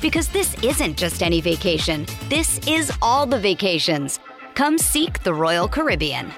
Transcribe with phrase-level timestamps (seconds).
[0.00, 2.06] Because this isn't just any vacation.
[2.28, 4.20] This is all the vacations.
[4.54, 6.32] Come seek the Royal Caribbean.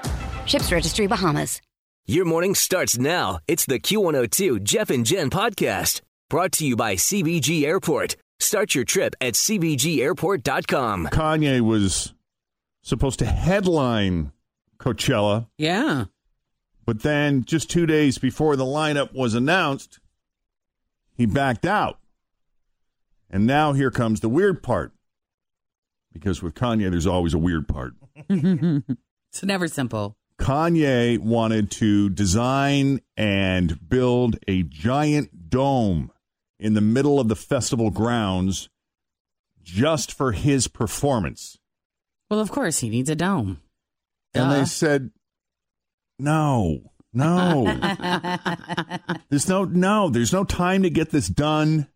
[0.47, 1.61] Ships Registry Bahamas.
[2.07, 3.39] Your morning starts now.
[3.47, 8.17] It's the Q102 Jeff and Jen podcast brought to you by CVG Airport.
[8.41, 11.07] Start your trip at CVGAirport.com.
[11.13, 12.15] Kanye was
[12.83, 14.33] supposed to headline
[14.79, 16.07] Coachella, Yeah.
[16.87, 20.01] but then just two days before the lineup was announced,
[21.17, 21.99] he backed out.
[23.31, 24.93] And now here comes the weird part.
[26.13, 27.95] Because with Kanye, there's always a weird part.
[29.33, 30.17] It's never simple.
[30.41, 36.11] Kanye wanted to design and build a giant dome
[36.59, 38.69] in the middle of the festival grounds
[39.63, 41.59] just for his performance.
[42.31, 43.61] Well, of course, he needs a dome.
[44.35, 44.59] And Duh.
[44.59, 45.11] they said,
[46.19, 47.65] no, no.
[49.29, 51.87] there's no, no, there's no time to get this done.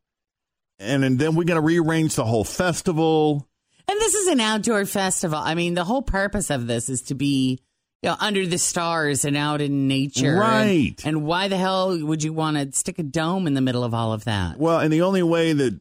[0.78, 3.48] And, and then we're going to rearrange the whole festival.
[3.86, 5.38] And this is an outdoor festival.
[5.38, 7.60] I mean, the whole purpose of this is to be
[8.04, 10.36] you know, under the stars and out in nature.
[10.36, 10.94] Right.
[11.04, 13.82] And, and why the hell would you want to stick a dome in the middle
[13.82, 14.58] of all of that?
[14.58, 15.80] Well, and the only way that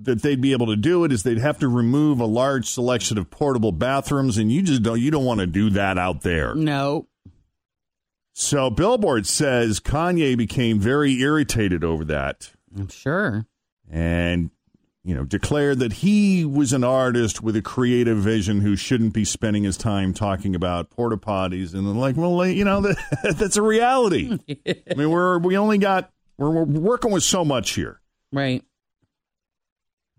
[0.00, 3.18] that they'd be able to do it is they'd have to remove a large selection
[3.18, 6.56] of portable bathrooms, and you just don't you don't want to do that out there.
[6.56, 7.06] No.
[8.32, 13.46] So Billboard says Kanye became very irritated over that, I'm sure.
[13.90, 14.50] And
[15.02, 19.24] you know declared that he was an artist with a creative vision who shouldn't be
[19.24, 21.74] spending his time talking about porta potties.
[21.74, 24.38] And like, well, you know, that, that's a reality.
[24.66, 28.00] I mean, we're we only got we're, we're working with so much here.
[28.32, 28.64] Right.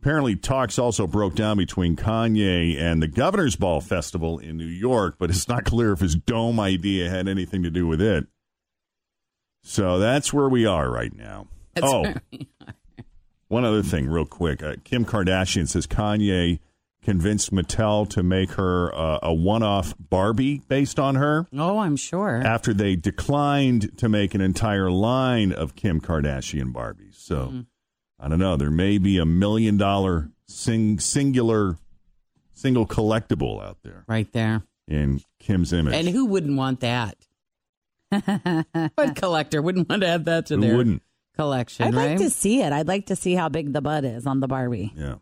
[0.02, 5.16] Apparently, talks also broke down between Kanye and the Governor's Ball Festival in New York,
[5.18, 8.28] but it's not clear if his dome idea had anything to do with it.
[9.64, 11.48] So that's where we are right now.
[11.74, 12.45] That's oh, we
[13.56, 14.62] one other thing, real quick.
[14.62, 16.60] Uh, Kim Kardashian says Kanye
[17.04, 21.96] convinced Mattel to make her uh, a one off Barbie based on her Oh, I'm
[21.96, 22.42] sure.
[22.44, 27.16] after they declined to make an entire line of Kim Kardashian Barbies.
[27.16, 27.60] So Mm-hmm.
[28.18, 28.56] I don't know.
[28.56, 31.78] There may be a million dollar sing, singular
[32.54, 34.64] single collectible out there right there.
[34.88, 35.94] in Kim's image.
[35.94, 37.18] And who wouldn't want that?
[38.96, 41.02] what collector wouldn't want to add that to Who their wouldn't?
[41.36, 42.10] Collection, I'd right?
[42.12, 42.72] like to see it.
[42.74, 44.94] I'd like to see how big the butt is on the Barbie.
[44.96, 45.16] Yeah.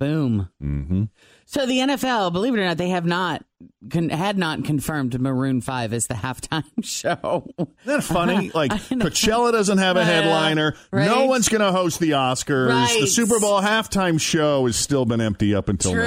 [0.00, 0.48] Boom.
[0.62, 1.04] Mm-hmm.
[1.44, 3.44] So the NFL, believe it or not, they have not
[3.90, 7.48] con- had not confirmed Maroon Five as the halftime show.
[7.58, 8.50] Isn't that funny?
[8.54, 8.76] Like I.
[8.76, 10.76] Coachella doesn't have a Uh, headliner.
[10.92, 13.00] No one's going to host the Oscars.
[13.00, 16.00] The Super Bowl halftime show has still been empty up until now.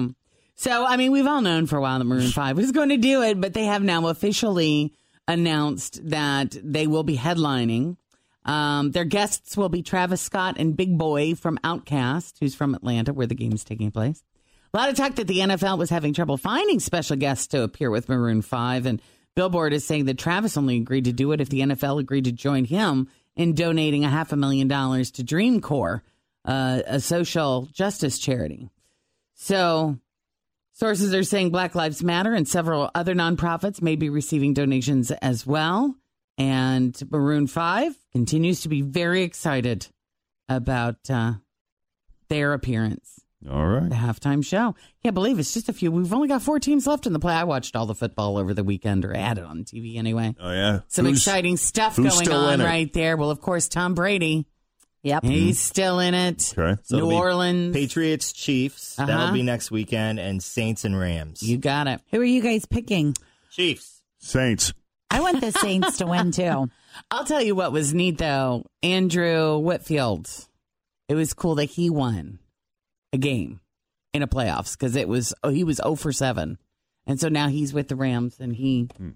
[0.00, 0.14] True.
[0.56, 2.96] So I mean, we've all known for a while that Maroon Five was going to
[2.96, 4.92] do it, but they have now officially
[5.28, 7.96] announced that they will be headlining.
[8.44, 13.12] Um, their guests will be Travis Scott and Big Boi from Outkast, who's from Atlanta,
[13.12, 14.22] where the game's taking place.
[14.72, 17.90] A lot of talk that the NFL was having trouble finding special guests to appear
[17.90, 18.86] with Maroon 5.
[18.86, 19.02] And
[19.34, 22.32] Billboard is saying that Travis only agreed to do it if the NFL agreed to
[22.32, 26.02] join him in donating a half a million dollars to Dream Corps,
[26.44, 28.68] uh, a social justice charity.
[29.34, 29.96] So
[30.72, 35.46] sources are saying Black Lives Matter and several other nonprofits may be receiving donations as
[35.46, 35.94] well.
[36.38, 39.88] And Maroon 5 continues to be very excited
[40.48, 41.32] about uh,
[42.28, 43.20] their appearance
[43.50, 43.88] All right.
[43.90, 44.76] the halftime show.
[45.02, 45.90] Can't believe it's just a few.
[45.90, 47.34] We've only got four teams left in the play.
[47.34, 50.34] I watched all the football over the weekend, or had it on TV anyway.
[50.40, 50.80] Oh, yeah.
[50.88, 53.16] Some Who's- exciting stuff going on right there.
[53.16, 54.46] Well, of course, Tom Brady.
[55.02, 55.24] Yep.
[55.24, 56.54] He's still in it.
[56.58, 56.80] Okay.
[56.84, 57.72] So New Orleans.
[57.72, 58.98] Patriots, Chiefs.
[58.98, 59.06] Uh-huh.
[59.06, 61.42] That'll be next weekend, and Saints and Rams.
[61.42, 62.00] You got it.
[62.10, 63.14] Who are you guys picking?
[63.50, 64.02] Chiefs.
[64.18, 64.72] Saints.
[65.10, 66.70] I want the Saints to win too.
[67.10, 68.64] I'll tell you what was neat though.
[68.82, 70.28] Andrew Whitfield.
[71.08, 72.38] It was cool that he won
[73.12, 73.60] a game
[74.12, 76.58] in a playoffs because it was oh he was 0 for 7.
[77.06, 79.10] And so now he's with the Rams and he hmm.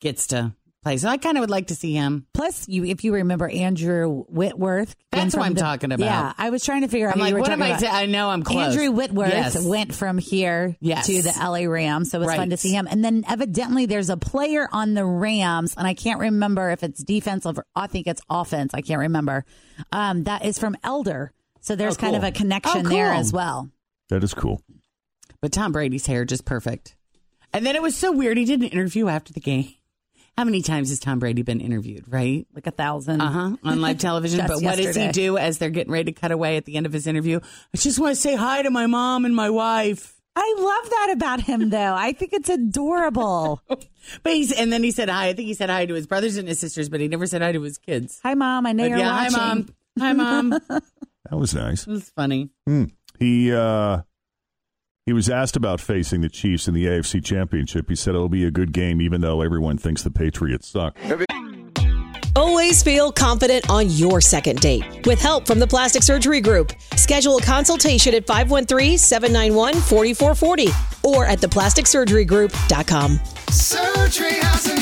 [0.00, 0.96] gets to play.
[0.96, 2.26] So I kind of would like to see him.
[2.34, 4.94] Plus, you if you remember Andrew Whitworth.
[5.10, 6.04] That's what I'm the- talking about.
[6.04, 7.14] Yeah, I was trying to figure out.
[7.14, 7.78] I'm who like, you were what am talking I?
[7.78, 7.90] about.
[7.90, 8.74] T- I know I'm close.
[8.76, 9.64] Andrew Whitworth Yes.
[9.64, 11.06] went from here Yes.
[11.06, 12.86] to the LA Rams, so it was fun to see him.
[12.90, 17.02] And then evidently there's a player on the Rams, and I can't remember if it's
[17.02, 18.72] defensive or I think it's offense.
[18.74, 19.44] I can't remember.
[19.92, 23.32] Um, that is from Elder, so there's Oh, kind of a connection Oh, there as
[23.32, 23.70] well.
[24.08, 24.60] That is cool.
[25.40, 26.94] But Tom Brady's hair just perfect.
[27.52, 28.36] And then it was so weird.
[28.38, 29.74] He did an interview after the game.
[30.38, 32.04] How many times has Tom Brady been interviewed?
[32.08, 32.46] Right.
[32.54, 33.20] Like a thousand.
[33.20, 33.56] Uh huh.
[33.64, 34.44] On live television.
[34.46, 36.86] But what does he do as they're getting ready to cut away at the end
[36.86, 37.38] of his interview?
[37.74, 40.14] I just want to say hi to my mom and my wife.
[40.34, 41.94] I love that about him, though.
[41.94, 43.60] I think it's adorable.
[44.24, 45.28] But he's and then he said hi.
[45.28, 47.40] I think he said hi to his brothers and his sisters, but he never said
[47.40, 48.18] hi to his kids.
[48.24, 48.66] Hi, mom.
[48.66, 49.38] I know But you're yeah, watching.
[49.38, 49.68] hi mom.
[50.00, 50.50] Hi mom.
[51.30, 51.86] That was nice.
[51.86, 52.50] it was funny.
[52.66, 52.86] Hmm.
[53.20, 54.00] He uh,
[55.06, 57.88] he was asked about facing the Chiefs in the AFC Championship.
[57.88, 60.96] He said it'll be a good game, even though everyone thinks the Patriots suck.
[62.34, 65.04] Always feel confident on your second date.
[65.06, 73.20] With help from the Plastic Surgery Group, schedule a consultation at 513-791-4440 or at theplasticsurgerygroup.com.
[73.50, 74.81] Surgery has an art.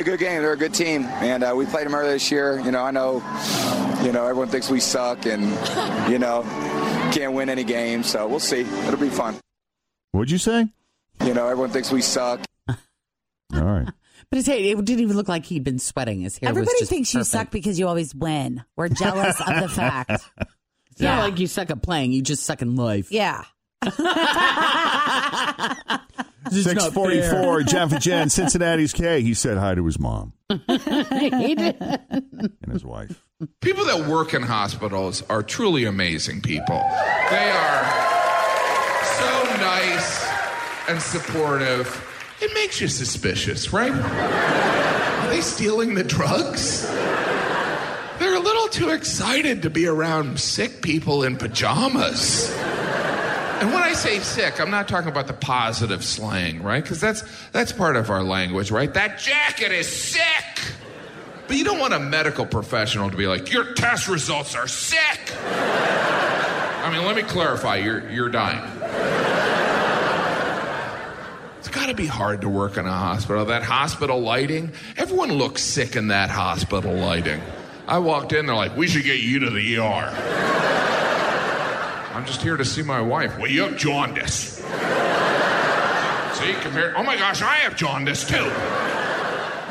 [0.00, 0.42] A good game.
[0.42, 2.60] They're a good team, and uh, we played them earlier this year.
[2.60, 3.14] You know, I know,
[4.04, 5.42] you know, everyone thinks we suck, and
[6.10, 6.42] you know,
[7.12, 8.06] can't win any games.
[8.08, 8.60] So we'll see.
[8.60, 9.36] It'll be fun.
[10.12, 10.66] What'd you say?
[11.24, 12.40] You know, everyone thinks we suck.
[12.68, 12.76] All
[13.52, 13.88] right.
[14.30, 16.20] But his hair, it didn't even look like he'd been sweating.
[16.20, 18.62] His hair was Everybody just thinks you suck because you always win.
[18.76, 20.10] We're jealous of the fact.
[20.90, 23.10] It's not like you suck at playing, you just suck in life.
[23.10, 23.44] Yeah.
[26.50, 27.62] Six forty four.
[27.62, 29.20] Jeff and Jen, Cincinnati's K.
[29.22, 31.76] He said hi to his mom he did.
[31.80, 33.22] and his wife.
[33.60, 36.76] People that work in hospitals are truly amazing people.
[37.30, 37.84] They are
[39.16, 40.28] so nice
[40.88, 42.04] and supportive.
[42.40, 43.92] It makes you suspicious, right?
[43.92, 46.86] Are they stealing the drugs?
[48.18, 52.50] They're a little too excited to be around sick people in pajamas.
[53.60, 56.82] And when I say sick, I'm not talking about the positive slang, right?
[56.82, 58.92] Because that's that's part of our language, right?
[58.94, 60.22] That jacket is sick.
[61.48, 65.32] But you don't want a medical professional to be like, your test results are sick.
[65.34, 68.62] I mean, let me clarify, you're you're dying.
[71.58, 73.44] It's got to be hard to work in a hospital.
[73.46, 77.42] That hospital lighting, everyone looks sick in that hospital lighting.
[77.88, 80.67] I walked in, they're like, we should get you to the ER.
[82.18, 83.38] I'm just here to see my wife.
[83.38, 84.56] Well, you have jaundice.
[84.56, 84.64] See,
[86.62, 86.98] compare.
[86.98, 88.42] Oh my gosh, I have jaundice too.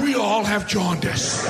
[0.02, 1.46] We all have jaundice.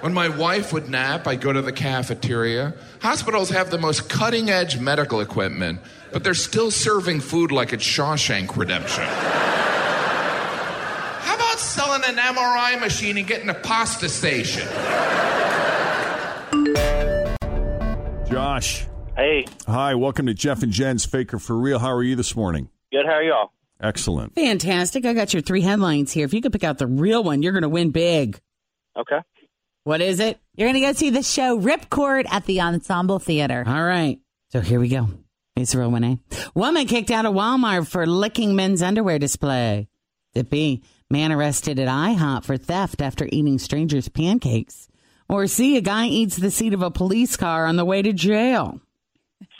[0.00, 2.74] When my wife would nap, I'd go to the cafeteria.
[3.00, 5.78] Hospitals have the most cutting edge medical equipment,
[6.10, 9.04] but they're still serving food like it's Shawshank Redemption.
[11.20, 14.66] How about selling an MRI machine and getting a pasta station?
[18.28, 18.87] Josh.
[19.18, 21.80] Hey, Hi, welcome to Jeff and Jen's Faker for Real.
[21.80, 22.68] How are you this morning?
[22.92, 23.04] good.
[23.04, 23.50] How are y'all?
[23.80, 24.36] Excellent.
[24.36, 25.04] Fantastic.
[25.04, 26.24] I got your three headlines here.
[26.24, 28.40] If you could pick out the real one, you're going to win big.
[28.96, 29.18] Okay.
[29.82, 30.38] What is it?
[30.54, 33.64] You're going to go see the show Ripcord at the Ensemble Theater.
[33.66, 34.20] All right.
[34.52, 35.08] So here we go.
[35.56, 36.14] It's the real one, eh?
[36.54, 39.88] Woman kicked out of Walmart for licking men's underwear display.
[40.32, 40.84] It B.
[41.10, 44.88] Man arrested at IHOP for theft after eating strangers' pancakes.
[45.28, 45.76] Or C.
[45.76, 48.80] A guy eats the seat of a police car on the way to jail.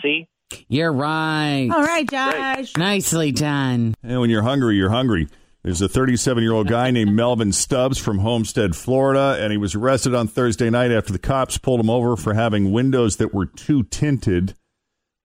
[0.02, 0.28] See,
[0.68, 1.68] You're right.
[1.72, 2.76] All right, Josh.
[2.76, 3.94] Nicely done.
[4.02, 5.28] And when you're hungry, you're hungry.
[5.64, 9.74] There's a 37 year old guy named Melvin Stubbs from Homestead, Florida, and he was
[9.74, 13.46] arrested on Thursday night after the cops pulled him over for having windows that were
[13.46, 14.54] too tinted.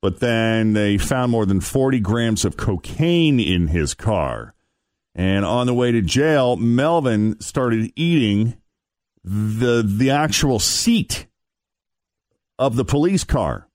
[0.02, 4.54] But then they found more than 40 grams of cocaine in his car.
[5.16, 8.56] And on the way to jail, Melvin started eating
[9.24, 11.28] the the actual seat
[12.60, 13.70] of the police car.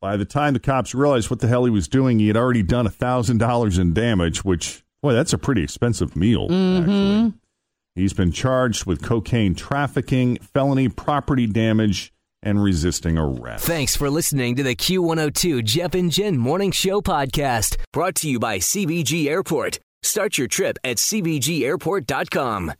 [0.00, 2.62] By the time the cops realized what the hell he was doing, he had already
[2.62, 6.86] done $1,000 in damage, which, boy, that's a pretty expensive meal, actually.
[6.86, 7.28] Mm-hmm.
[7.94, 12.12] He's been charged with cocaine trafficking, felony property damage,
[12.42, 13.64] and resisting arrest.
[13.64, 18.38] Thanks for listening to the Q102 Jeff and Jen Morning Show podcast, brought to you
[18.38, 19.80] by CVG Airport.
[20.02, 22.72] Start your trip at CVGAirport.com.